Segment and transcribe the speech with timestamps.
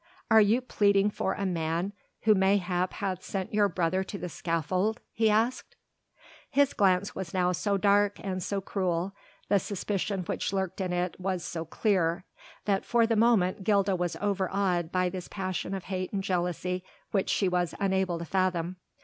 [0.31, 4.99] "Are you pleading for a man who mayhap hath sent your brother to the scaffold?"
[5.13, 5.75] he asked.
[6.49, 9.13] His glance now was so dark and so cruel,
[9.47, 12.23] the suspicion which lurked in it was so clear,
[12.65, 17.29] that for the moment Gilda was overawed by this passion of hate and jealousy which
[17.29, 18.77] she was unable to fathom.